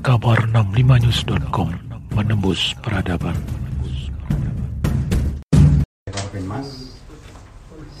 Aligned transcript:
kabar 0.00 0.48
65news.com 0.48 1.76
menembus 2.16 2.72
peradaban. 2.80 3.36
Mas, 6.48 6.96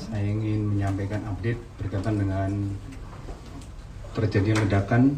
saya 0.08 0.24
ingin 0.24 0.74
menyampaikan 0.74 1.20
update 1.28 1.60
berkaitan 1.76 2.16
dengan 2.16 2.50
terjadinya 4.16 4.64
ledakan 4.64 5.12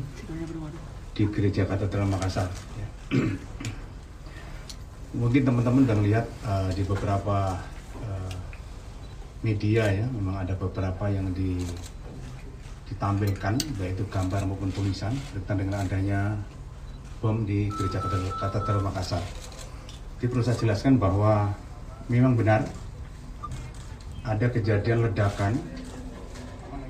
di 1.14 1.22
Gereja 1.30 1.64
Katedral 1.70 2.10
Makassar. 2.10 2.50
Ya. 2.76 2.88
Mungkin 5.22 5.42
teman-teman 5.46 5.86
sudah 5.86 5.98
lihat 6.02 6.26
uh, 6.42 6.68
di 6.74 6.82
beberapa 6.82 7.62
uh, 8.02 8.34
media 9.46 9.86
ya, 9.86 10.06
memang 10.10 10.42
ada 10.42 10.58
beberapa 10.58 11.06
yang 11.06 11.30
di, 11.30 11.62
ditampilkan, 12.90 13.54
baik 13.78 13.92
itu 13.96 14.04
gambar 14.10 14.50
maupun 14.50 14.74
tulisan 14.74 15.14
berkaitan 15.30 15.56
dengan 15.62 15.76
adanya 15.86 16.20
bom 17.22 17.46
di 17.46 17.70
Gereja 17.70 18.02
Katedral, 18.34 18.82
Makassar. 18.82 19.22
Jadi 20.18 20.26
perlu 20.26 20.42
saya 20.42 20.58
jelaskan 20.58 20.98
bahwa 20.98 21.54
memang 22.10 22.34
benar 22.34 22.66
ada 24.26 24.50
kejadian 24.50 25.06
ledakan 25.06 25.54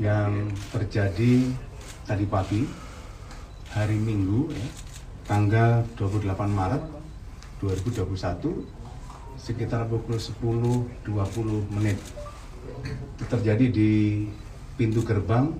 yang 0.00 0.48
terjadi 0.72 1.52
tadi 2.08 2.24
pagi 2.24 2.64
hari 3.76 4.00
Minggu 4.00 4.48
ya, 4.56 4.68
tanggal 5.28 5.84
28 6.00 6.32
Maret 6.48 6.82
2021 7.60 9.36
sekitar 9.36 9.84
pukul 9.84 10.16
10.20 10.16 11.12
menit 11.76 12.00
terjadi 13.28 13.68
di 13.68 14.24
pintu 14.80 15.04
gerbang 15.04 15.52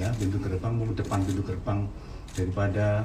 ya 0.00 0.08
pintu 0.16 0.40
gerbang 0.40 0.76
depan 0.96 1.18
pintu 1.24 1.42
gerbang 1.44 1.84
daripada 2.32 3.04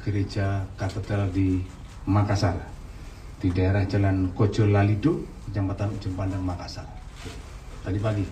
gereja 0.00 0.64
katedral 0.80 1.28
di 1.28 1.60
Makassar 2.08 2.56
di 3.40 3.48
daerah 3.52 3.84
Jalan 3.88 4.36
Kojo 4.36 4.68
Lalido, 4.68 5.24
Kecamatan 5.48 5.96
Ujung 5.96 6.14
Pandang, 6.16 6.44
Makassar. 6.44 6.84
Tadi 7.80 7.96
pagi. 7.96 8.24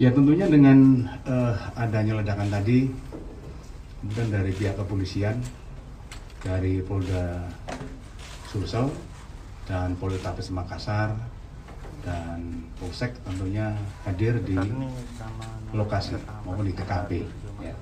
Ya 0.00 0.12
tentunya 0.12 0.48
dengan 0.48 1.08
uh, 1.28 1.56
adanya 1.76 2.20
ledakan 2.20 2.48
tadi, 2.52 2.88
kemudian 4.00 4.28
dari 4.32 4.52
pihak 4.52 4.76
kepolisian, 4.80 5.40
dari 6.40 6.80
Polda 6.84 7.48
Sulsel 8.48 8.88
dan 9.68 9.96
Polrestabes 10.00 10.48
Makassar 10.52 11.16
dan 12.00 12.64
Polsek 12.78 13.18
tentunya 13.24 13.74
hadir 14.06 14.38
di 14.40 14.56
lokasi 15.74 16.16
maupun 16.46 16.64
di 16.64 16.72
TKP. 16.72 17.10
Ya. 17.60 17.74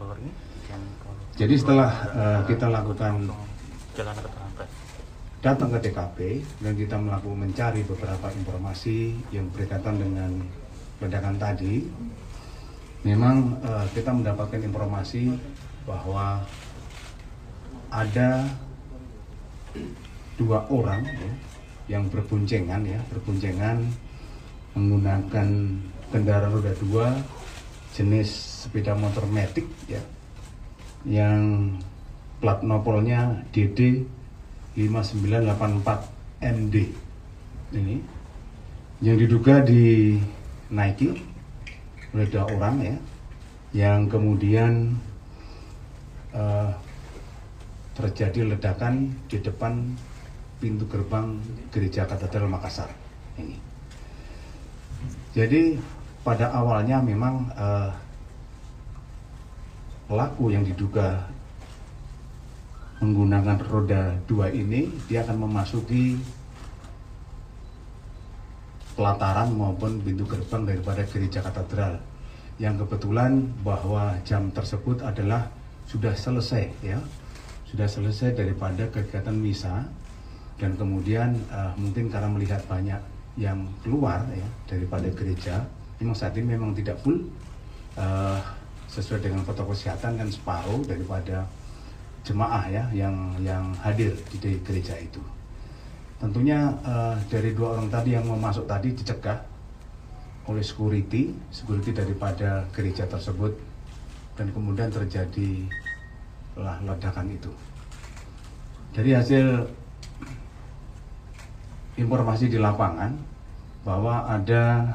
Jadi 1.34 1.58
setelah 1.58 1.90
uh, 2.14 2.40
kita 2.46 2.70
lakukan 2.70 3.26
datang 5.42 5.68
ke 5.74 5.78
TKP 5.82 6.18
dan 6.62 6.72
kita 6.78 6.94
melakukan 6.94 7.38
mencari 7.42 7.82
beberapa 7.82 8.30
informasi 8.30 9.18
yang 9.34 9.50
berkaitan 9.50 9.98
dengan 9.98 10.30
ledakan 11.02 11.34
tadi, 11.34 11.90
memang 13.02 13.58
uh, 13.66 13.82
kita 13.90 14.14
mendapatkan 14.14 14.62
informasi 14.62 15.34
bahwa 15.82 16.38
ada 17.90 18.46
dua 20.38 20.70
orang 20.70 21.02
ya, 21.02 21.32
yang 21.98 22.06
berboncengan 22.14 22.86
ya, 22.86 23.02
berboncengan 23.10 23.82
menggunakan 24.78 25.48
kendaraan 26.14 26.54
roda 26.54 26.72
dua 26.78 27.10
jenis 27.90 28.30
sepeda 28.66 28.94
motor 28.94 29.26
metik 29.26 29.66
ya, 29.90 29.98
yang 31.04 31.72
plat 32.40 32.60
nopolnya 32.64 33.44
DD 33.52 34.04
5984 34.76 36.44
MD 36.44 36.76
ini. 37.76 37.96
Yang 39.04 39.16
diduga 39.28 39.60
dinaiki 39.64 41.08
oleh 42.16 42.26
dua 42.28 42.44
orang 42.48 42.76
ya. 42.80 42.96
Yang 43.74 44.00
kemudian 44.16 44.72
uh, 46.32 46.70
terjadi 47.94 48.54
ledakan 48.54 49.12
di 49.30 49.38
depan 49.38 49.94
pintu 50.58 50.86
gerbang 50.88 51.38
gereja 51.70 52.08
katedral 52.08 52.48
Makassar. 52.48 52.88
Ini. 53.36 53.58
Jadi 55.34 55.76
pada 56.22 56.54
awalnya 56.54 57.02
memang 57.02 57.50
uh, 57.58 57.90
pelaku 60.04 60.52
yang 60.52 60.64
diduga 60.64 61.24
menggunakan 63.00 63.58
roda 63.68 64.16
dua 64.24 64.48
ini 64.48 64.88
dia 65.10 65.24
akan 65.26 65.44
memasuki 65.44 66.16
pelataran 68.94 69.50
maupun 69.52 69.98
pintu 70.00 70.24
gerbang 70.24 70.62
daripada 70.64 71.02
gereja 71.10 71.42
katedral. 71.42 71.98
Yang 72.62 72.86
kebetulan 72.86 73.50
bahwa 73.66 74.14
jam 74.22 74.54
tersebut 74.54 75.02
adalah 75.02 75.50
sudah 75.90 76.14
selesai 76.14 76.70
ya. 76.80 77.02
Sudah 77.66 77.90
selesai 77.90 78.38
daripada 78.38 78.86
kegiatan 78.94 79.34
misa. 79.34 79.82
Dan 80.54 80.78
kemudian 80.78 81.34
uh, 81.50 81.74
mungkin 81.74 82.06
karena 82.06 82.30
melihat 82.30 82.62
banyak 82.70 83.02
yang 83.34 83.66
keluar 83.82 84.22
ya 84.30 84.46
daripada 84.70 85.10
gereja 85.10 85.66
memang 85.98 86.14
saat 86.14 86.38
ini 86.38 86.54
memang 86.54 86.70
tidak 86.78 86.94
full. 87.02 87.18
Uh, 87.98 88.38
sesuai 88.94 89.26
dengan 89.26 89.42
protokol 89.42 89.74
kesehatan 89.74 90.14
kan 90.14 90.28
separuh 90.30 90.86
daripada 90.86 91.42
jemaah 92.22 92.64
ya 92.70 92.84
yang 92.94 93.34
yang 93.42 93.74
hadir 93.82 94.14
di 94.30 94.54
gereja 94.62 94.94
itu. 95.02 95.18
Tentunya 96.22 96.70
uh, 96.86 97.18
dari 97.26 97.52
dua 97.52 97.74
orang 97.76 97.90
tadi 97.90 98.14
yang 98.14 98.24
mau 98.24 98.38
masuk 98.38 98.64
tadi 98.70 98.94
dicegah 98.94 99.42
oleh 100.46 100.62
security, 100.62 101.34
security 101.50 101.90
daripada 101.90 102.64
gereja 102.70 103.04
tersebut 103.10 103.52
dan 104.38 104.48
kemudian 104.54 104.88
terjadi 104.88 105.66
lah 106.54 106.78
ledakan 106.86 107.34
itu. 107.34 107.50
Dari 108.94 109.10
hasil 109.10 109.66
informasi 111.98 112.46
di 112.46 112.62
lapangan 112.62 113.10
bahwa 113.82 114.22
ada 114.30 114.94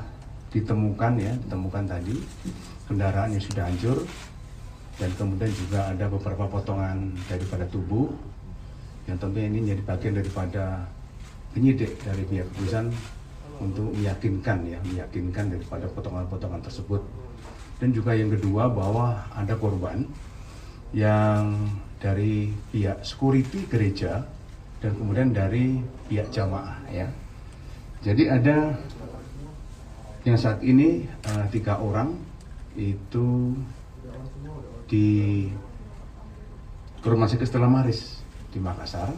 ditemukan 0.50 1.14
ya, 1.20 1.34
ditemukan 1.46 1.84
tadi 1.86 2.16
kendaraan 2.90 3.30
yang 3.38 3.44
sudah 3.46 3.70
hancur 3.70 3.98
dan 5.00 5.10
kemudian 5.16 5.54
juga 5.54 5.80
ada 5.94 6.06
beberapa 6.10 6.44
potongan 6.50 7.14
daripada 7.30 7.64
tubuh 7.70 8.12
yang 9.08 9.16
tentunya 9.16 9.48
ini 9.48 9.60
menjadi 9.64 9.82
bagian 9.88 10.14
daripada 10.20 10.64
penyidik 11.54 11.92
dari 12.04 12.24
pihak 12.28 12.46
kepolisian 12.52 12.92
untuk 13.60 13.90
meyakinkan 13.96 14.58
ya 14.68 14.80
meyakinkan 14.86 15.46
daripada 15.56 15.86
potongan-potongan 15.94 16.62
tersebut. 16.66 17.02
Dan 17.80 17.96
juga 17.96 18.12
yang 18.12 18.28
kedua 18.36 18.68
bahwa 18.68 19.24
ada 19.32 19.56
korban 19.56 20.04
yang 20.92 21.56
dari 22.04 22.52
pihak 22.76 23.00
security 23.08 23.64
gereja 23.72 24.28
dan 24.84 24.92
kemudian 25.00 25.32
dari 25.32 25.80
pihak 26.12 26.28
jamaah 26.32 26.80
ya. 26.92 27.08
Jadi 28.04 28.32
ada 28.32 28.76
yang 30.28 30.38
saat 30.40 30.60
ini 30.64 31.08
uh, 31.28 31.48
tiga 31.52 31.80
orang 31.80 32.16
itu 32.78 33.56
di 34.90 35.46
Rumah 37.00 37.28
Sakit 37.32 37.48
Stella 37.48 37.72
Maris 37.72 38.20
di 38.52 38.60
Makassar 38.60 39.10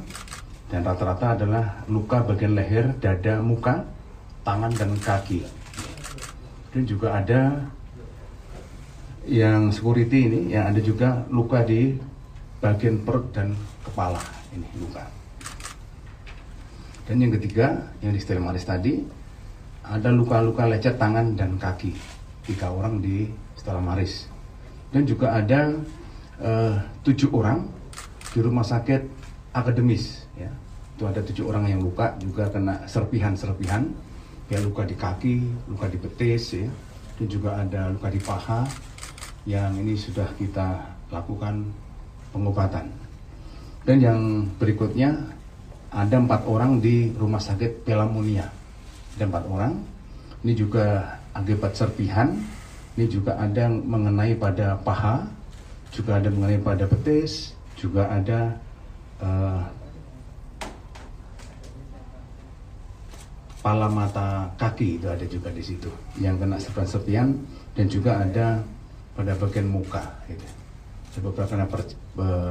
dan 0.70 0.86
rata-rata 0.86 1.36
adalah 1.36 1.84
luka 1.90 2.24
bagian 2.24 2.56
leher, 2.56 2.94
dada, 3.02 3.42
muka, 3.42 3.84
tangan 4.46 4.72
dan 4.78 4.94
kaki. 5.02 5.44
Dan 6.72 6.88
juga 6.88 7.20
ada 7.20 7.68
yang 9.28 9.74
security 9.74 10.30
ini 10.30 10.42
yang 10.56 10.72
ada 10.72 10.80
juga 10.80 11.28
luka 11.28 11.66
di 11.66 11.98
bagian 12.62 13.02
perut 13.04 13.34
dan 13.36 13.58
kepala 13.84 14.22
ini 14.54 14.68
luka. 14.80 15.04
Dan 17.10 17.20
yang 17.20 17.34
ketiga 17.36 17.92
yang 18.00 18.14
di 18.14 18.22
Stella 18.22 18.46
Maris 18.46 18.64
tadi 18.64 19.02
ada 19.82 20.14
luka-luka 20.14 20.70
lecet 20.70 20.96
tangan 20.96 21.34
dan 21.34 21.58
kaki 21.58 22.21
tiga 22.46 22.74
orang 22.74 23.00
di 23.00 23.30
Stella 23.58 23.82
Maris. 23.82 24.28
Dan 24.92 25.08
juga 25.08 25.38
ada 25.38 25.72
uh, 26.42 26.76
tujuh 27.06 27.32
orang 27.32 27.64
di 28.34 28.40
rumah 28.44 28.66
sakit 28.66 29.02
akademis 29.56 30.28
ya. 30.36 30.52
Itu 30.98 31.08
ada 31.08 31.24
tujuh 31.24 31.48
orang 31.48 31.72
yang 31.72 31.82
luka 31.82 32.18
juga 32.20 32.52
kena 32.52 32.86
serpihan-serpihan. 32.86 33.88
Ya 34.52 34.60
luka 34.60 34.84
di 34.84 35.00
kaki 35.00 35.36
luka 35.72 35.88
di 35.88 35.98
betis 35.98 36.56
ya. 36.56 36.68
Dan 37.16 37.28
juga 37.30 37.62
ada 37.62 37.94
luka 37.94 38.10
di 38.12 38.20
paha 38.20 38.68
yang 39.48 39.74
ini 39.80 39.96
sudah 39.98 40.28
kita 40.36 40.82
lakukan 41.10 41.66
pengobatan. 42.36 42.90
Dan 43.82 43.98
yang 43.98 44.20
berikutnya 44.62 45.16
ada 45.92 46.16
empat 46.16 46.46
orang 46.48 46.80
di 46.80 47.12
rumah 47.16 47.42
sakit 47.42 47.84
Pelamonia 47.84 48.62
ada 49.18 49.24
empat 49.28 49.46
orang. 49.48 49.74
Ini 50.42 50.54
juga 50.58 51.06
akibat 51.36 51.76
serpihan 51.76 52.36
ini 53.00 53.08
juga 53.08 53.40
ada 53.40 53.72
mengenai 53.72 54.36
pada 54.36 54.76
paha, 54.84 55.24
juga 55.96 56.20
ada 56.20 56.28
mengenai 56.28 56.60
pada 56.60 56.84
betis, 56.84 57.56
juga 57.80 58.04
ada 58.12 58.52
uh, 59.24 59.64
pala 63.64 63.88
mata 63.88 64.50
kaki 64.58 65.00
itu 65.00 65.08
ada 65.08 65.26
juga 65.30 65.54
di 65.54 65.64
situ 65.64 65.88
yang 66.18 66.36
kena 66.42 66.58
serpian-serpian 66.58 67.38
dan 67.78 67.86
juga 67.88 68.18
ada 68.20 68.60
pada 69.14 69.38
bagian 69.38 69.70
muka 69.70 70.02
gitu. 70.26 70.46
beberapa 71.22 71.46
kena 71.46 71.66
per, 71.70 71.82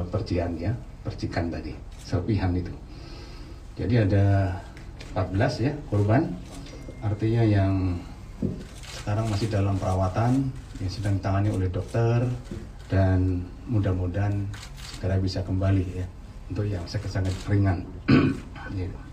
percikan 0.07 0.55
ya 0.55 0.73
percikan 1.03 1.51
tadi 1.51 1.75
serpihan 1.99 2.55
itu 2.55 2.71
jadi 3.75 4.07
ada 4.07 4.55
14 5.19 5.67
ya 5.67 5.73
korban 5.91 6.31
artinya 7.03 7.43
yang 7.43 7.99
sekarang 9.01 9.27
masih 9.33 9.49
dalam 9.49 9.77
perawatan 9.77 10.49
yang 10.81 10.91
sedang 10.91 11.17
ditangani 11.21 11.49
oleh 11.53 11.69
dokter 11.69 12.25
dan 12.89 13.45
mudah-mudahan 13.69 14.45
segera 14.97 15.17
bisa 15.21 15.41
kembali 15.45 15.87
ya 16.03 16.07
untuk 16.51 16.67
yang 16.67 16.83
sangat 16.85 17.33
ringan. 17.47 17.87
gitu. 18.75 18.99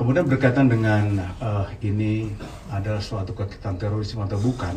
Kemudian 0.00 0.24
berkaitan 0.24 0.72
dengan 0.72 1.20
uh, 1.44 1.68
ini 1.84 2.32
adalah 2.72 3.04
suatu 3.04 3.36
kegiatan 3.36 3.76
terorisme 3.76 4.24
atau 4.24 4.40
bukan, 4.40 4.72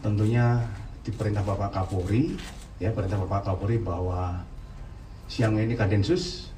tentunya 0.00 0.56
di 1.04 1.12
perintah 1.12 1.44
Bapak 1.44 1.76
Kapolri, 1.76 2.32
ya 2.80 2.96
perintah 2.96 3.20
Bapak 3.20 3.44
Kapolri 3.44 3.76
bahwa 3.76 4.40
siang 5.28 5.52
ini 5.60 5.76
Kadensus 5.76 6.48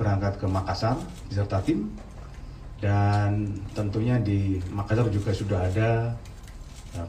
berangkat 0.00 0.40
ke 0.40 0.46
Makassar 0.48 0.96
beserta 1.28 1.60
tim 1.60 1.92
dan 2.78 3.50
tentunya 3.74 4.18
di 4.22 4.62
Makassar 4.70 5.10
juga 5.10 5.34
sudah 5.34 5.66
ada 5.66 6.14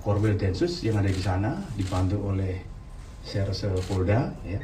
Korwil 0.01 0.37
Densus 0.37 0.81
yang 0.85 0.97
ada 1.01 1.09
di 1.09 1.21
sana 1.21 1.55
dibantu 1.77 2.19
oleh 2.29 2.61
Serse 3.23 3.69
Polda 3.85 4.33
ya, 4.45 4.59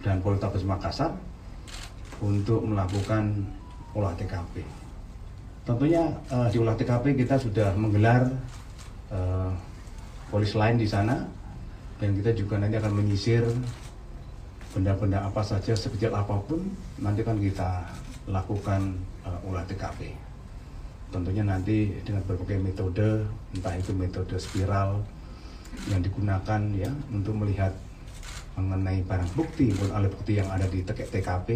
dan 0.00 0.20
Polrestabes 0.20 0.64
Makassar 0.64 1.12
untuk 2.20 2.64
melakukan 2.64 3.44
olah 3.92 4.12
TKP. 4.16 4.64
Tentunya 5.66 6.06
uh, 6.30 6.46
di 6.48 6.56
olah 6.62 6.78
TKP 6.78 7.18
kita 7.18 7.36
sudah 7.36 7.74
menggelar 7.74 8.30
uh, 9.10 9.50
polis 10.30 10.54
lain 10.54 10.78
di 10.78 10.86
sana 10.86 11.26
dan 11.98 12.14
kita 12.14 12.36
juga 12.36 12.60
nanti 12.60 12.76
akan 12.78 12.92
menyisir 13.02 13.42
benda-benda 14.70 15.24
apa 15.24 15.40
saja 15.40 15.72
sekecil 15.72 16.12
apa 16.12 16.36
pun 16.44 16.60
nanti 17.00 17.24
kan 17.24 17.40
kita 17.40 17.88
lakukan 18.28 18.94
uh, 19.26 19.48
olah 19.48 19.64
TKP. 19.66 20.14
Tentunya 21.10 21.46
nanti 21.46 21.94
dengan 22.02 22.22
berbagai 22.26 22.58
metode, 22.58 23.24
entah 23.54 23.74
itu 23.78 23.94
metode 23.94 24.36
spiral 24.36 25.00
yang 25.92 26.00
digunakan 26.02 26.60
ya 26.74 26.90
untuk 27.12 27.36
melihat 27.36 27.72
mengenai 28.56 29.04
barang 29.04 29.30
bukti 29.36 29.70
maupun 29.76 29.92
alat 29.92 30.10
bukti 30.10 30.32
yang 30.40 30.48
ada 30.48 30.66
di 30.66 30.80
TKP. 30.82 31.48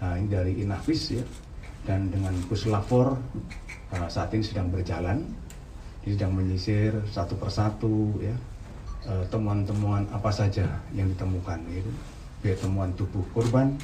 Nah, 0.00 0.18
ini 0.18 0.28
dari 0.28 0.52
Inafis 0.64 1.16
ya 1.16 1.24
dan 1.84 2.08
dengan 2.08 2.32
puslapor 2.48 3.16
uh, 3.92 4.08
saat 4.08 4.32
ini 4.32 4.44
sedang 4.44 4.72
berjalan 4.72 5.20
ini 6.04 6.16
sedang 6.16 6.32
menyisir 6.32 6.92
satu 7.12 7.36
persatu 7.36 8.16
ya 8.20 8.34
uh, 9.08 9.24
temuan-temuan 9.28 10.08
apa 10.12 10.32
saja 10.32 10.64
yang 10.96 11.08
ditemukan 11.12 11.60
itu 11.68 11.92
baik 12.40 12.60
temuan 12.60 12.92
tubuh 12.96 13.24
korban 13.32 13.76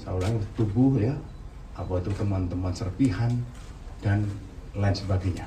saya 0.00 0.28
tubuh 0.56 1.00
ya 1.00 1.16
apa 1.76 2.00
itu 2.00 2.12
temuan-temuan 2.16 2.74
serpihan 2.76 3.32
dan 4.02 4.24
lain 4.76 4.94
sebagainya. 4.94 5.46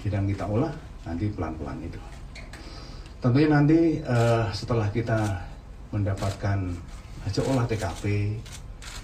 Sedang 0.00 0.28
kita 0.28 0.44
olah 0.44 0.72
nanti 1.04 1.28
pelan-pelan 1.32 1.78
itu. 1.84 2.00
Tentunya 3.20 3.48
nanti 3.48 4.04
uh, 4.04 4.48
setelah 4.52 4.88
kita 4.92 5.16
mendapatkan 5.92 6.58
hasil 7.24 7.44
olah 7.48 7.64
TKP 7.64 8.36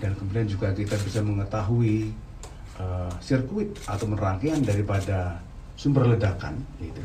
dan 0.00 0.12
kemudian 0.16 0.44
juga 0.48 0.72
kita 0.72 0.96
bisa 1.00 1.20
mengetahui 1.24 2.12
uh, 2.80 3.12
sirkuit 3.20 3.68
atau 3.88 4.08
rangkaian 4.12 4.60
daripada 4.60 5.40
sumber 5.76 6.04
ledakan 6.08 6.60
gitu 6.80 7.00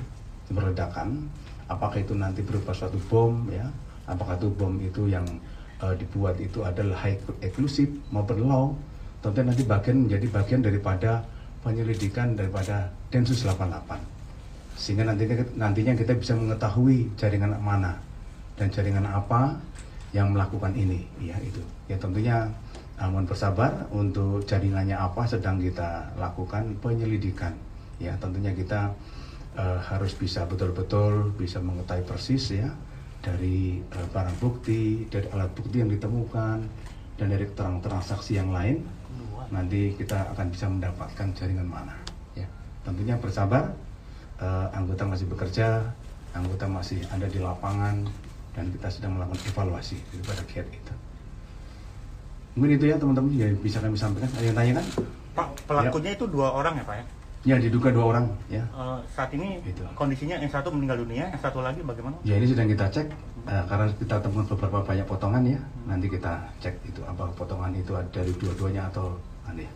sumber 0.48 0.72
ledakan 0.72 1.28
apakah 1.72 2.00
itu 2.00 2.12
nanti 2.16 2.44
berupa 2.44 2.72
suatu 2.76 3.00
bom 3.08 3.48
ya 3.52 3.68
apakah 4.08 4.36
itu 4.36 4.48
bom 4.52 4.76
itu 4.80 5.08
yang 5.08 5.24
uh, 5.80 5.96
dibuat 5.96 6.36
itu 6.40 6.64
adalah 6.64 6.96
high 7.00 7.16
eksklusif 7.40 7.88
maupun 8.12 8.44
low 8.44 8.66
tentu 9.24 9.42
nanti 9.42 9.64
bagian 9.64 10.06
menjadi 10.06 10.28
bagian 10.30 10.62
daripada 10.62 11.24
penyelidikan 11.66 12.38
daripada 12.38 12.94
Densus 13.10 13.42
88 13.42 13.98
sehingga 14.78 15.10
nantinya 15.10 15.42
nantinya 15.58 15.94
kita 15.98 16.14
bisa 16.14 16.38
mengetahui 16.38 17.10
jaringan 17.18 17.58
mana 17.58 17.98
dan 18.54 18.70
jaringan 18.70 19.08
apa 19.10 19.58
yang 20.14 20.32
melakukan 20.32 20.72
ini 20.78 21.04
ya 21.20 21.36
itu 21.42 21.60
ya 21.90 21.98
tentunya 21.98 22.46
namun 22.96 23.28
bersabar 23.28 23.92
untuk 23.92 24.48
jaringannya 24.48 24.96
apa 24.96 25.28
sedang 25.28 25.60
kita 25.60 26.16
lakukan 26.16 26.80
penyelidikan. 26.80 27.52
Ya, 28.00 28.16
tentunya 28.20 28.56
kita 28.56 28.92
uh, 29.56 29.80
harus 29.84 30.16
bisa 30.16 30.48
betul-betul 30.48 31.36
bisa 31.36 31.60
mengetahui 31.60 32.08
persis 32.08 32.56
ya 32.56 32.72
dari 33.20 33.84
uh, 33.92 34.08
barang 34.16 34.40
bukti, 34.40 35.08
dari 35.12 35.28
alat 35.36 35.52
bukti 35.52 35.84
yang 35.84 35.92
ditemukan 35.92 36.58
dan 37.20 37.28
dari 37.28 37.48
keterangan 37.52 38.04
saksi 38.04 38.40
yang 38.40 38.52
lain. 38.56 38.84
Nanti 39.50 39.94
kita 39.98 40.34
akan 40.34 40.48
bisa 40.50 40.66
mendapatkan 40.70 41.28
jaringan 41.36 41.68
mana. 41.68 41.96
Ya, 42.34 42.48
tentunya 42.86 43.18
bersabar. 43.18 43.74
Uh, 44.36 44.68
anggota 44.76 45.08
masih 45.08 45.32
bekerja, 45.32 45.80
anggota 46.36 46.68
masih 46.68 47.00
ada 47.08 47.24
di 47.24 47.40
lapangan 47.40 48.04
dan 48.52 48.68
kita 48.72 48.88
sedang 48.92 49.16
melakukan 49.16 49.40
evaluasi 49.48 49.96
daripada 50.12 50.44
kiat 50.44 50.68
itu. 50.68 50.94
Mungkin 52.56 52.80
itu 52.80 52.86
ya 52.88 52.96
teman-teman 52.96 53.32
yang 53.36 53.56
bisa 53.60 53.84
kami 53.84 54.00
sampaikan. 54.00 54.32
Ada 54.36 54.46
yang 54.48 54.58
tanya 54.60 54.74
kan? 54.80 54.86
Pak, 55.36 55.48
pelakunya 55.68 56.12
ya. 56.16 56.18
itu 56.20 56.26
dua 56.32 56.48
orang 56.56 56.80
ya 56.80 56.86
Pak 56.88 56.96
ya? 56.96 57.06
Ya 57.46 57.56
diduga 57.62 57.94
dua 57.94 58.06
orang 58.16 58.26
ya. 58.50 58.64
Uh, 58.74 58.98
saat 59.12 59.30
ini 59.36 59.62
itu. 59.62 59.84
kondisinya 59.94 60.40
yang 60.40 60.50
satu 60.50 60.74
meninggal 60.74 61.04
dunia, 61.04 61.30
yang 61.30 61.44
satu 61.44 61.62
lagi 61.62 61.84
bagaimana? 61.84 62.18
Ya 62.26 62.40
ini 62.40 62.48
sedang 62.50 62.66
kita 62.72 62.90
cek 62.90 63.08
uh, 63.46 63.64
karena 63.70 63.86
kita 64.02 64.16
temukan 64.24 64.46
beberapa 64.56 64.80
banyak 64.82 65.06
potongan 65.06 65.44
ya. 65.46 65.60
Hmm. 65.60 65.86
Nanti 65.94 66.08
kita 66.10 66.42
cek 66.64 66.76
itu 66.90 67.06
apa 67.06 67.30
potongan 67.36 67.76
itu 67.76 67.92
dari 68.10 68.32
dua-duanya 68.40 68.90
atau 68.90 69.20
aneh. 69.50 69.70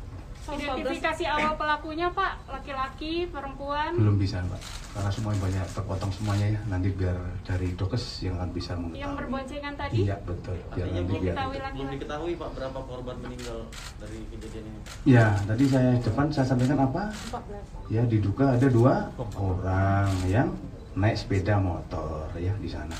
Identifikasi 0.50 1.24
awal 1.30 1.54
pelakunya 1.62 2.10
Pak, 2.10 2.50
laki-laki, 2.50 3.30
perempuan? 3.30 3.94
Belum 3.94 4.18
bisa 4.18 4.42
Pak, 4.42 4.58
karena 4.98 5.10
semuanya 5.14 5.40
banyak 5.46 5.66
terpotong 5.78 6.10
semuanya 6.10 6.58
ya. 6.58 6.60
Nanti 6.66 6.90
biar 6.90 7.18
dari 7.46 7.70
dokes 7.78 8.26
yang 8.26 8.34
akan 8.42 8.50
bisa 8.50 8.74
mengetahui. 8.74 9.04
Yang 9.04 9.14
berboncengan 9.22 9.74
tadi? 9.78 9.96
Iya 10.10 10.16
betul. 10.26 10.58
Biar 10.74 10.86
Artinya 10.90 10.90
nanti 10.90 11.06
belum, 11.06 11.22
biar 11.22 11.36
diketahui 11.36 11.58
lagi, 11.62 11.78
belum 11.78 11.92
diketahui 11.94 12.34
Pak 12.42 12.50
berapa 12.58 12.80
korban 12.82 13.16
meninggal 13.22 13.60
dari 14.02 14.20
kejadian 14.34 14.64
ini? 14.66 14.80
Ya, 15.06 15.26
tadi 15.46 15.64
saya 15.70 15.92
depan 16.02 16.26
saya 16.34 16.46
sampaikan 16.50 16.80
apa? 16.82 17.04
14. 17.14 17.94
Ya 17.94 18.02
diduga 18.10 18.46
ada 18.58 18.68
dua 18.74 18.94
orang 19.38 20.10
yang 20.26 20.50
naik 20.98 21.18
sepeda 21.20 21.62
motor 21.62 22.26
ya 22.42 22.58
di 22.58 22.70
sana. 22.72 22.98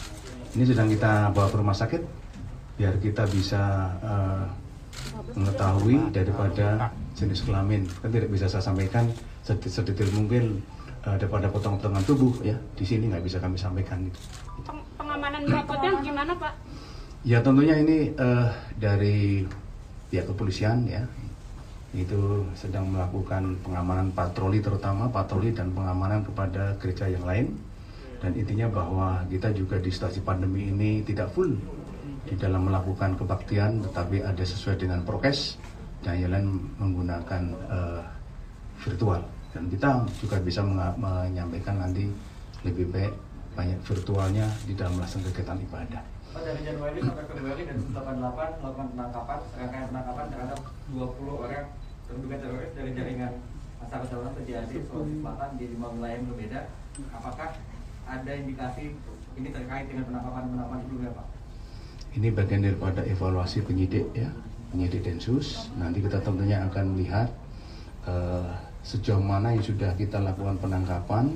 Ini 0.54 0.64
sedang 0.70 0.90
kita 0.90 1.34
bawa 1.34 1.50
ke 1.50 1.58
rumah 1.58 1.74
sakit 1.74 2.02
biar 2.80 2.96
kita 3.02 3.28
bisa 3.28 3.92
uh, 4.00 4.46
mengetahui 5.36 5.98
daripada 6.12 6.92
jenis 7.16 7.44
kelamin. 7.44 7.86
Kan 8.00 8.10
tidak 8.12 8.30
bisa 8.32 8.46
saya 8.48 8.64
sampaikan 8.64 9.10
sedetail 9.44 10.10
mungkin 10.16 10.64
uh, 11.06 11.16
daripada 11.20 11.52
potongan-potongan 11.52 12.04
tubuh 12.06 12.34
ya. 12.46 12.56
Di 12.76 12.86
sini 12.86 13.12
nggak 13.12 13.24
bisa 13.24 13.38
kami 13.42 13.58
sampaikan 13.60 14.06
itu. 14.06 14.20
Pengamanan 15.00 15.42
berikutnya 15.48 15.92
gimana 16.04 16.32
Pak? 16.38 16.54
Ya 17.28 17.44
tentunya 17.44 17.76
ini 17.80 18.16
uh, 18.16 18.52
dari 18.80 19.44
pihak 20.12 20.30
kepolisian 20.32 20.88
ya. 20.88 21.04
Itu 21.90 22.46
sedang 22.54 22.94
melakukan 22.94 23.58
pengamanan 23.66 24.14
patroli 24.14 24.62
terutama 24.62 25.10
patroli 25.10 25.52
dan 25.52 25.74
pengamanan 25.74 26.22
kepada 26.22 26.78
gereja 26.78 27.10
yang 27.10 27.26
lain. 27.26 27.58
Dan 28.20 28.36
intinya 28.36 28.68
bahwa 28.68 29.24
kita 29.32 29.56
juga 29.56 29.80
di 29.80 29.88
situasi 29.88 30.20
pandemi 30.28 30.68
ini 30.68 31.00
tidak 31.08 31.32
full 31.32 31.56
di 32.30 32.36
dalam 32.38 32.70
melakukan 32.70 33.18
kebaktian 33.18 33.82
tetapi 33.90 34.22
ada 34.22 34.46
sesuai 34.46 34.78
dengan 34.78 35.02
prokes 35.02 35.58
dan 36.06 36.22
lain 36.22 36.70
menggunakan 36.78 37.44
uh, 37.68 38.02
virtual 38.86 39.26
dan 39.50 39.66
kita 39.66 40.06
juga 40.22 40.38
bisa 40.40 40.62
menyampaikan 40.96 41.82
nanti 41.82 42.06
lebih 42.62 42.94
baik 42.94 43.14
banyak 43.58 43.80
virtualnya 43.82 44.46
di 44.64 44.78
dalam 44.78 44.96
melaksanakan 44.96 45.34
kegiatan 45.34 45.60
ibadah. 45.66 46.02
Pak 46.30 46.42
dari 46.46 46.62
Januari 46.62 47.02
sampai 47.02 47.26
Februari 47.26 47.64
dan 47.66 47.78
88 47.90 48.62
melakukan 48.62 48.88
penangkapan, 48.94 49.40
rangkaian 49.58 49.88
penangkapan 49.90 50.26
terhadap 50.30 50.60
20 50.94 51.44
orang 51.44 51.66
terduga 52.06 52.36
teroris 52.38 52.72
dari 52.78 52.92
jaringan 52.94 53.34
Asal 53.80 54.04
atau 54.04 54.44
JAD 54.44 54.70
Sulawesi 54.70 55.18
Selatan 55.24 55.50
di 55.56 55.66
lima 55.72 55.88
wilayah 55.88 56.20
yang 56.20 56.28
berbeda. 56.30 56.60
Apakah 57.16 57.50
ada 58.06 58.32
indikasi 58.36 58.92
ini 59.40 59.50
terkait 59.56 59.88
dengan 59.88 60.04
penangkapan-penangkapan 60.12 60.78
sebelumnya 60.84 61.12
Pak? 61.16 61.28
Ini 62.16 62.34
bagian 62.34 62.66
daripada 62.66 63.06
evaluasi 63.06 63.62
penyidik 63.66 64.06
ya. 64.16 64.30
Penyidik 64.70 65.02
densus. 65.02 65.70
Nanti 65.78 66.02
kita 66.02 66.22
tentunya 66.22 66.62
akan 66.70 66.94
melihat 66.94 67.30
uh, 68.06 68.46
sejauh 68.86 69.22
mana 69.22 69.54
yang 69.54 69.66
sudah 69.66 69.94
kita 69.98 70.22
lakukan 70.22 70.56
penangkapan 70.62 71.34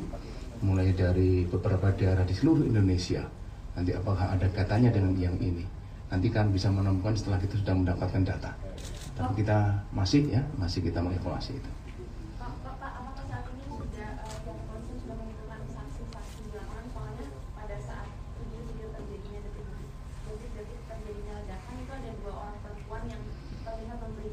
mulai 0.64 0.96
dari 0.96 1.44
beberapa 1.50 1.92
daerah 1.92 2.24
di 2.24 2.32
seluruh 2.32 2.64
Indonesia. 2.64 3.26
Nanti 3.74 3.92
apakah 3.92 4.38
ada 4.38 4.48
katanya 4.54 4.94
dengan 4.94 5.18
yang 5.18 5.36
ini. 5.42 5.66
Nanti 6.14 6.30
kan 6.30 6.54
bisa 6.54 6.70
menemukan 6.70 7.18
setelah 7.18 7.42
kita 7.42 7.58
sudah 7.58 7.74
mendapatkan 7.74 8.22
data. 8.22 8.54
Tapi 9.18 9.42
kita 9.42 9.82
masih 9.90 10.30
ya, 10.30 10.42
masih 10.62 10.86
kita 10.86 11.02
mengevaluasi 11.02 11.58
itu. 11.58 11.70
Pak, 12.38 12.54
Pak, 12.62 12.76
Pak, 12.78 12.92
apakah 13.02 13.26
saat 13.30 13.46
ini 13.50 13.66
sudah 13.66 14.10
eh, 14.22 14.38
pihak 14.46 14.58
kepolisian 14.62 14.98
sudah 15.02 15.16
mengumpulkan 15.18 15.62
saksi-saksi 15.74 16.38
di 16.50 16.54
lapangan? 16.54 16.86
Soalnya 16.94 17.26
pada 17.58 17.78
saat 17.82 18.08
video-video 18.42 18.88
terjadinya 18.94 19.40
detik- 19.42 19.90
detik-detik 20.30 20.80
terjadinya 20.86 21.34
ledakan 21.42 21.76
itu 21.82 21.92
ada 21.98 22.12
dua 22.22 22.34
orang 22.46 22.58
perempuan 22.62 23.04
yang 23.10 23.24
terlihat 23.66 23.98
memberi 24.02 24.30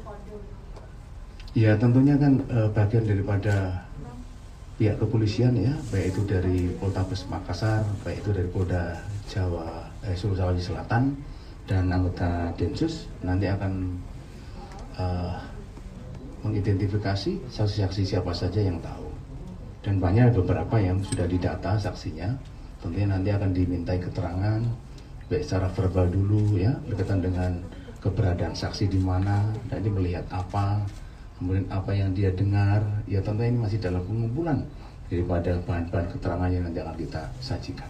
Ya 1.51 1.75
tentunya 1.75 2.15
kan 2.15 2.39
eh, 2.47 2.69
bagian 2.71 3.03
daripada 3.03 3.83
pihak 4.79 4.97
kepolisian 4.97 5.51
ya, 5.59 5.75
baik 5.91 6.15
itu 6.15 6.21
dari 6.23 6.71
Poltabes 6.79 7.27
Makassar, 7.27 7.83
baik 8.07 8.23
itu 8.23 8.31
dari 8.31 8.49
Polda 8.49 8.97
Jawa, 9.27 9.91
eh, 10.07 10.15
Sulawesi 10.15 10.71
Selatan, 10.71 11.13
dan 11.67 11.91
anggota 11.91 12.55
Densus 12.55 13.11
nanti 13.19 13.51
akan 13.51 13.99
eh, 14.95 15.35
mengidentifikasi 16.41 17.51
saksi-saksi 17.51 18.01
siapa 18.15 18.31
saja 18.31 18.63
yang 18.63 18.79
tahu. 18.79 19.11
Dan 19.83 19.99
banyak 19.99 20.33
beberapa 20.37 20.77
yang 20.79 21.03
sudah 21.03 21.27
didata 21.27 21.75
saksinya, 21.75 22.31
tentunya 22.79 23.11
nanti 23.11 23.29
akan 23.33 23.51
dimintai 23.51 23.99
keterangan, 23.99 24.61
baik 25.29 25.43
secara 25.45 25.67
verbal 25.73 26.07
dulu 26.09 26.57
ya, 26.57 26.73
berkaitan 26.87 27.21
dengan 27.21 27.59
keberadaan 28.01 28.57
saksi 28.57 28.89
di 28.89 28.97
mana, 28.97 29.45
dan 29.69 29.85
ini 29.85 29.93
melihat 29.93 30.25
apa, 30.33 30.81
kemudian 31.37 31.69
apa 31.69 31.93
yang 31.93 32.11
dia 32.17 32.33
dengar, 32.33 32.81
ya 33.05 33.21
tentunya 33.21 33.53
ini 33.53 33.61
masih 33.61 33.77
dalam 33.77 34.01
pengumpulan 34.03 34.65
daripada 35.05 35.61
bahan-bahan 35.63 36.07
keterangan 36.17 36.49
yang 36.49 36.65
nanti 36.65 36.81
akan 36.81 36.97
kita 36.97 37.21
sajikan. 37.37 37.89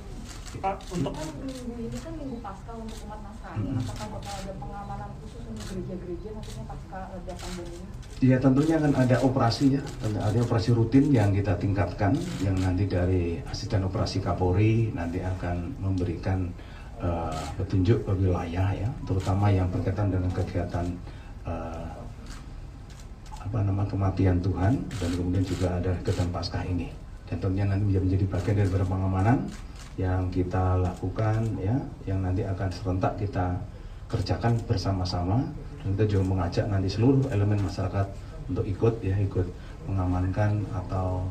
Pak, 0.51 0.83
untuk 0.91 1.15
kan 1.15 1.23
minggu 1.47 1.79
ini 1.79 1.95
kan 1.95 2.11
minggu 2.11 2.43
pasca 2.43 2.75
untuk 2.75 3.07
umat 3.07 3.23
Nasrani, 3.23 3.71
apakah 3.71 4.19
bakal 4.19 4.33
ada 4.35 4.53
pengamanan 4.59 5.09
khusus 5.23 5.47
untuk 5.47 5.63
gereja-gereja 5.63 6.27
maksudnya 6.35 6.63
pasca 6.67 6.99
ledakan 7.15 7.49
bom 7.55 7.67
ini? 7.71 7.87
Ya 8.19 8.35
tentunya 8.35 8.75
kan 8.83 8.91
ada 8.99 9.15
operasi 9.23 9.79
ya, 9.79 9.81
ada 10.03 10.39
operasi 10.43 10.75
rutin 10.75 11.07
yang 11.07 11.31
kita 11.31 11.55
tingkatkan, 11.55 12.19
yang 12.43 12.59
nanti 12.59 12.83
dari 12.83 13.39
asisten 13.47 13.87
operasi 13.87 14.19
Kapolri 14.19 14.91
nanti 14.91 15.23
akan 15.23 15.79
memberikan 15.79 16.51
eh, 17.01 17.41
petunjuk 17.57 18.05
ke 18.05 18.11
wilayah 18.15 18.69
ya, 18.71 18.89
terutama 19.09 19.49
yang 19.49 19.67
berkaitan 19.73 20.13
dengan 20.13 20.31
kegiatan 20.31 20.85
eh, 21.49 21.91
apa 23.41 23.57
nama 23.65 23.83
kematian 23.83 24.37
Tuhan 24.39 24.77
dan 25.01 25.09
kemudian 25.17 25.43
juga 25.43 25.67
ada 25.81 25.91
kegiatan 26.01 26.29
Paskah 26.29 26.63
ini. 26.63 26.87
Dan 27.25 27.41
tentunya 27.41 27.65
nanti 27.65 27.83
menjadi, 27.89 28.05
menjadi 28.05 28.25
bagian 28.29 28.55
dari 28.59 28.69
pengamanan 28.87 29.37
yang 29.99 30.21
kita 30.31 30.79
lakukan 30.79 31.41
ya, 31.59 31.75
yang 32.07 32.23
nanti 32.23 32.47
akan 32.47 32.69
serentak 32.71 33.17
kita 33.19 33.59
kerjakan 34.11 34.59
bersama-sama 34.67 35.39
dan 35.81 35.87
kita 35.95 36.05
juga 36.15 36.23
mengajak 36.27 36.65
nanti 36.67 36.91
seluruh 36.91 37.23
elemen 37.31 37.59
masyarakat 37.63 38.07
untuk 38.51 38.65
ikut 38.67 38.93
ya 38.99 39.15
ikut 39.17 39.47
mengamankan 39.87 40.61
atau 40.75 41.25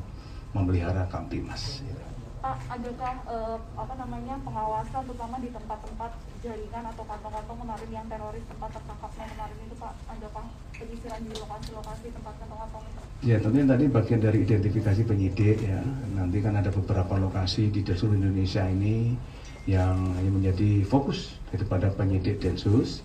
memelihara 0.57 1.07
Kamtimas. 1.07 1.85
gitu. 1.85 2.10
Pak, 2.41 2.57
adakah 2.73 3.15
eh, 3.29 3.59
apa 3.77 3.95
namanya 4.01 4.35
pengawasan 4.41 5.05
terutama 5.05 5.37
di 5.45 5.53
tempat-tempat 5.53 6.11
jaringan 6.41 6.85
atau 6.89 7.05
kantong-kantong 7.05 7.59
kemarin 7.61 7.91
yang 7.93 8.07
teroris 8.09 8.45
tempat 8.49 8.73
tertangkapnya 8.81 9.25
kemarin 9.37 9.57
itu 9.61 9.77
Pak, 9.77 9.93
adakah 10.09 10.45
penyisiran 10.73 11.21
di 11.21 11.33
lokasi-lokasi 11.37 12.07
tempat 12.17 12.35
kantong-kantong 12.41 12.85
itu? 12.89 13.01
Ya 13.29 13.37
tentunya 13.37 13.69
tadi 13.69 13.85
bagian 13.93 14.21
dari 14.25 14.39
identifikasi 14.49 15.01
penyidik 15.05 15.59
ya. 15.61 15.85
Nanti 16.17 16.41
kan 16.41 16.57
ada 16.57 16.73
beberapa 16.73 17.15
lokasi 17.21 17.69
di 17.69 17.85
seluruh 17.85 18.17
Indonesia 18.17 18.65
ini 18.65 19.13
yang 19.69 20.17
menjadi 20.17 20.81
fokus 20.89 21.37
daripada 21.53 21.93
penyidik 21.93 22.41
Densus. 22.41 23.05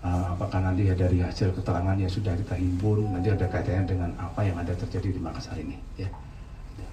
Uh, 0.00 0.32
apakah 0.32 0.64
nanti 0.64 0.88
ya 0.88 0.96
dari 0.96 1.20
hasil 1.20 1.52
keterangan 1.52 1.92
yang 2.00 2.08
sudah 2.08 2.32
kita 2.32 2.56
himpun 2.56 3.12
nanti 3.12 3.28
ada 3.28 3.44
kaitannya 3.44 3.84
dengan 3.84 4.10
apa 4.16 4.40
yang 4.48 4.56
ada 4.56 4.72
terjadi 4.72 5.12
di 5.12 5.20
Makassar 5.20 5.60
ini 5.60 5.76
ya. 6.00 6.08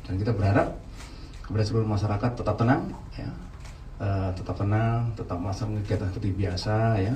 Dan 0.04 0.20
kita 0.20 0.36
berharap 0.36 0.76
kepada 1.48 1.64
seluruh 1.64 1.88
masyarakat 1.88 2.32
tetap 2.36 2.56
tenang 2.60 2.92
ya. 3.16 3.30
Uh, 3.98 4.30
tetap 4.38 4.54
tenang, 4.62 5.10
tetap 5.18 5.42
melaksanakan 5.42 5.82
kegiatan 5.82 6.08
seperti 6.14 6.30
biasa 6.38 6.76
ya. 7.02 7.16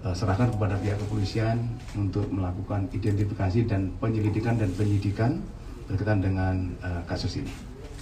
Uh, 0.00 0.14
serahkan 0.16 0.48
kepada 0.48 0.80
pihak 0.80 0.96
kepolisian 0.96 1.60
untuk 1.92 2.24
melakukan 2.32 2.88
identifikasi 2.88 3.68
dan 3.68 3.92
penyelidikan 4.00 4.56
dan 4.56 4.72
penyidikan 4.72 5.44
berkaitan 5.84 6.24
dengan 6.24 6.54
uh, 6.80 7.02
kasus 7.04 7.36
ini. 7.36 7.52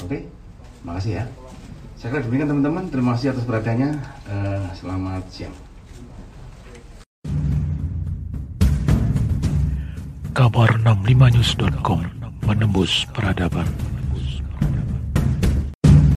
Oke, 0.05 0.23
makasih 0.87 1.19
ya. 1.19 1.25
Saya 1.99 2.15
kira 2.15 2.23
demikian 2.23 2.55
teman-teman. 2.55 2.85
Terima 2.95 3.19
kasih 3.19 3.35
atas 3.35 3.43
perhatiannya. 3.43 3.91
Uh, 4.31 4.69
selamat 4.79 5.25
siang. 5.33 5.57
Kabar 10.31 10.71
65news.com 10.87 12.07
menembus 12.47 13.03
peradaban. 13.11 13.67